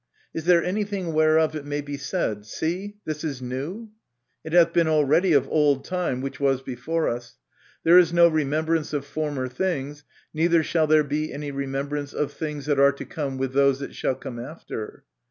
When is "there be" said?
10.87-11.31